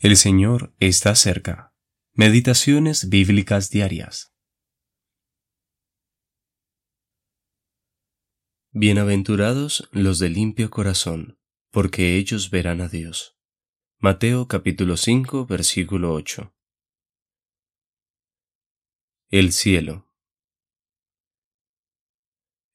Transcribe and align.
El 0.00 0.16
Señor 0.16 0.72
está 0.78 1.16
cerca. 1.16 1.74
Meditaciones 2.12 3.08
bíblicas 3.08 3.68
diarias. 3.68 4.32
Bienaventurados 8.70 9.88
los 9.90 10.20
de 10.20 10.28
limpio 10.28 10.70
corazón, 10.70 11.40
porque 11.72 12.14
ellos 12.14 12.50
verán 12.50 12.80
a 12.80 12.86
Dios. 12.86 13.40
Mateo 13.98 14.46
capítulo 14.46 14.96
5 14.96 15.46
versículo 15.46 16.14
8. 16.14 16.54
El 19.30 19.52
cielo. 19.52 20.06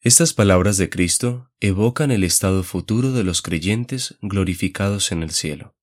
Estas 0.02 0.34
palabras 0.34 0.76
de 0.76 0.90
Cristo 0.90 1.54
evocan 1.62 2.12
el 2.12 2.26
estado 2.26 2.64
futuro 2.64 3.14
de 3.14 3.24
los 3.24 3.42
creyentes 3.42 4.18
glorificados 4.22 5.14
en 5.14 5.24
el 5.24 5.32
cielo. 5.32 5.78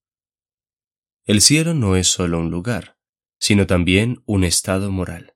El 1.25 1.41
cielo 1.41 1.73
no 1.73 1.95
es 1.95 2.07
solo 2.07 2.39
un 2.39 2.49
lugar, 2.49 2.97
sino 3.39 3.67
también 3.67 4.23
un 4.25 4.43
estado 4.43 4.91
moral. 4.91 5.35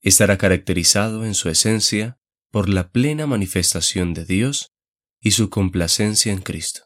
Estará 0.00 0.36
caracterizado 0.36 1.24
en 1.24 1.34
su 1.34 1.48
esencia 1.48 2.18
por 2.50 2.68
la 2.68 2.90
plena 2.90 3.26
manifestación 3.26 4.14
de 4.14 4.24
Dios 4.24 4.74
y 5.20 5.30
su 5.32 5.48
complacencia 5.48 6.32
en 6.32 6.40
Cristo. 6.40 6.82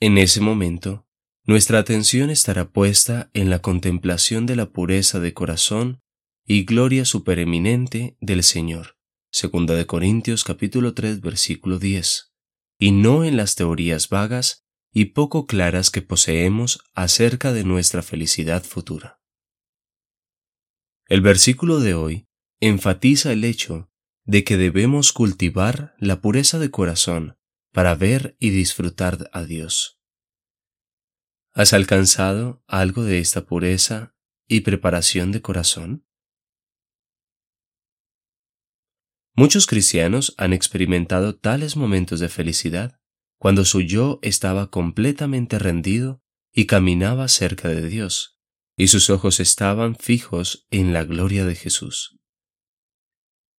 En 0.00 0.18
ese 0.18 0.40
momento, 0.40 1.06
nuestra 1.44 1.78
atención 1.78 2.28
estará 2.28 2.70
puesta 2.70 3.30
en 3.34 3.50
la 3.50 3.60
contemplación 3.60 4.46
de 4.46 4.56
la 4.56 4.70
pureza 4.70 5.20
de 5.20 5.32
corazón 5.32 6.02
y 6.44 6.64
gloria 6.64 7.04
supereminente 7.04 8.16
del 8.20 8.42
Señor, 8.42 8.98
segunda 9.30 9.74
de 9.74 9.86
Corintios 9.86 10.44
capítulo 10.44 10.92
3 10.92 11.20
versículo 11.20 11.78
10, 11.78 12.32
y 12.78 12.90
no 12.90 13.24
en 13.24 13.36
las 13.36 13.54
teorías 13.54 14.08
vagas 14.08 14.64
y 14.92 15.06
poco 15.06 15.46
claras 15.46 15.90
que 15.90 16.02
poseemos 16.02 16.84
acerca 16.94 17.52
de 17.52 17.64
nuestra 17.64 18.02
felicidad 18.02 18.62
futura. 18.62 19.20
El 21.06 21.22
versículo 21.22 21.80
de 21.80 21.94
hoy 21.94 22.28
enfatiza 22.60 23.32
el 23.32 23.44
hecho 23.44 23.90
de 24.24 24.44
que 24.44 24.56
debemos 24.56 25.12
cultivar 25.12 25.94
la 25.98 26.20
pureza 26.20 26.58
de 26.58 26.70
corazón 26.70 27.38
para 27.72 27.94
ver 27.94 28.36
y 28.38 28.50
disfrutar 28.50 29.28
a 29.32 29.42
Dios. 29.44 29.98
¿Has 31.54 31.72
alcanzado 31.72 32.62
algo 32.66 33.02
de 33.02 33.18
esta 33.18 33.44
pureza 33.44 34.14
y 34.46 34.60
preparación 34.60 35.32
de 35.32 35.42
corazón? 35.42 36.06
Muchos 39.34 39.66
cristianos 39.66 40.34
han 40.36 40.52
experimentado 40.52 41.36
tales 41.36 41.76
momentos 41.76 42.20
de 42.20 42.28
felicidad 42.28 43.01
cuando 43.42 43.64
su 43.64 43.80
yo 43.80 44.20
estaba 44.22 44.70
completamente 44.70 45.58
rendido 45.58 46.22
y 46.52 46.66
caminaba 46.66 47.26
cerca 47.26 47.70
de 47.70 47.88
Dios, 47.88 48.38
y 48.76 48.86
sus 48.86 49.10
ojos 49.10 49.40
estaban 49.40 49.96
fijos 49.96 50.68
en 50.70 50.92
la 50.92 51.02
gloria 51.02 51.44
de 51.44 51.56
Jesús. 51.56 52.20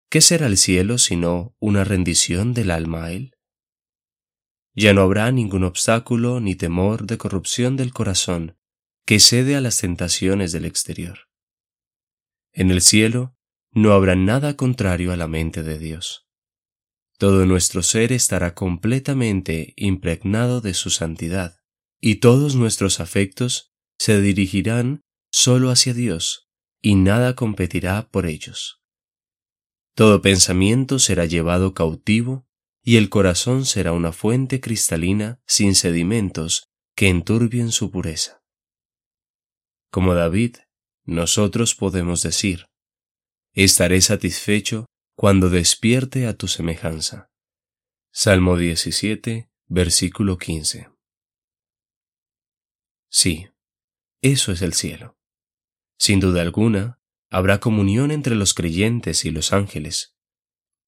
¿Qué 0.08 0.20
será 0.20 0.46
el 0.46 0.56
cielo 0.56 0.98
sino 0.98 1.56
una 1.58 1.82
rendición 1.82 2.54
del 2.54 2.70
alma 2.70 3.06
a 3.06 3.12
Él? 3.12 3.32
Ya 4.72 4.94
no 4.94 5.00
habrá 5.00 5.32
ningún 5.32 5.64
obstáculo 5.64 6.38
ni 6.38 6.54
temor 6.54 7.04
de 7.04 7.18
corrupción 7.18 7.76
del 7.76 7.92
corazón 7.92 8.56
que 9.04 9.18
cede 9.18 9.56
a 9.56 9.60
las 9.60 9.78
tentaciones 9.78 10.52
del 10.52 10.64
exterior. 10.64 11.28
En 12.52 12.70
el 12.70 12.82
cielo 12.82 13.34
no 13.72 13.94
habrá 13.94 14.14
nada 14.14 14.56
contrario 14.56 15.10
a 15.12 15.16
la 15.16 15.26
mente 15.26 15.64
de 15.64 15.80
Dios. 15.80 16.28
Todo 17.22 17.46
nuestro 17.46 17.84
ser 17.84 18.10
estará 18.10 18.52
completamente 18.52 19.74
impregnado 19.76 20.60
de 20.60 20.74
su 20.74 20.90
santidad, 20.90 21.60
y 22.00 22.16
todos 22.16 22.56
nuestros 22.56 22.98
afectos 22.98 23.70
se 23.96 24.20
dirigirán 24.20 25.02
solo 25.30 25.70
hacia 25.70 25.94
Dios, 25.94 26.48
y 26.80 26.96
nada 26.96 27.36
competirá 27.36 28.08
por 28.10 28.26
ellos. 28.26 28.82
Todo 29.94 30.20
pensamiento 30.20 30.98
será 30.98 31.24
llevado 31.24 31.74
cautivo, 31.74 32.44
y 32.82 32.96
el 32.96 33.08
corazón 33.08 33.66
será 33.66 33.92
una 33.92 34.10
fuente 34.10 34.60
cristalina 34.60 35.40
sin 35.46 35.76
sedimentos 35.76 36.64
que 36.96 37.06
enturbien 37.06 37.70
su 37.70 37.92
pureza. 37.92 38.42
Como 39.92 40.14
David, 40.14 40.56
nosotros 41.04 41.76
podemos 41.76 42.20
decir, 42.22 42.66
estaré 43.54 44.00
satisfecho 44.00 44.86
cuando 45.14 45.50
despierte 45.50 46.26
a 46.26 46.36
tu 46.36 46.48
semejanza. 46.48 47.30
Salmo 48.10 48.56
17, 48.56 49.50
versículo 49.66 50.38
15. 50.38 50.90
Sí, 53.08 53.48
eso 54.22 54.52
es 54.52 54.62
el 54.62 54.72
cielo. 54.72 55.18
Sin 55.98 56.20
duda 56.20 56.42
alguna, 56.42 57.00
habrá 57.30 57.60
comunión 57.60 58.10
entre 58.10 58.34
los 58.34 58.54
creyentes 58.54 59.24
y 59.24 59.30
los 59.30 59.52
ángeles. 59.52 60.16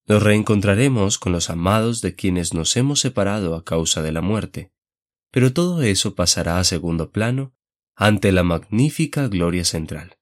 Nos 0.07 0.23
reencontraremos 0.23 1.19
con 1.19 1.33
los 1.33 1.51
amados 1.51 2.01
de 2.01 2.15
quienes 2.15 2.53
nos 2.53 2.77
hemos 2.77 3.01
separado 3.01 3.55
a 3.55 3.65
causa 3.65 4.03
de 4.03 4.13
la 4.13 4.21
muerte, 4.21 4.73
pero 5.31 5.53
todo 5.53 5.83
eso 5.83 6.15
pasará 6.15 6.59
a 6.59 6.65
segundo 6.65 7.11
plano 7.11 7.55
ante 7.95 8.33
la 8.33 8.43
magnífica 8.43 9.29
gloria 9.29 9.65
central. 9.65 10.19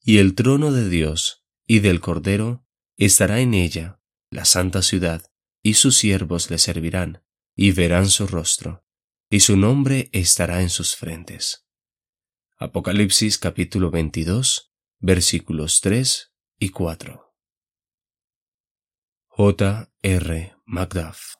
Y 0.00 0.18
el 0.18 0.34
trono 0.34 0.72
de 0.72 0.88
Dios 0.88 1.44
y 1.66 1.80
del 1.80 2.00
Cordero 2.00 2.65
Estará 2.96 3.40
en 3.40 3.54
ella 3.54 4.00
la 4.30 4.44
santa 4.44 4.82
ciudad, 4.82 5.30
y 5.62 5.74
sus 5.74 5.96
siervos 5.96 6.50
le 6.50 6.58
servirán, 6.58 7.22
y 7.54 7.72
verán 7.72 8.08
su 8.08 8.26
rostro, 8.26 8.84
y 9.30 9.40
su 9.40 9.56
nombre 9.56 10.08
estará 10.12 10.62
en 10.62 10.70
sus 10.70 10.96
frentes. 10.96 11.66
Apocalipsis 12.56 13.38
capítulo 13.38 13.90
22, 13.90 14.72
versículos 14.98 15.80
3 15.82 16.32
y 16.58 16.70
4. 16.70 17.34
J. 19.28 19.92
R. 20.02 20.56
Macduff 20.64 21.36